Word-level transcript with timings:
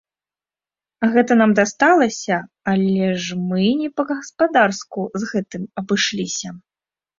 Гэта 1.15 1.35
нам 1.41 1.51
дасталася, 1.59 2.37
але 2.73 3.05
ж 3.27 3.39
мы 3.49 3.67
не 3.83 3.89
па-гаспадарску 4.01 5.01
з 5.21 5.33
гэтым 5.37 5.71
абышліся. 5.85 6.49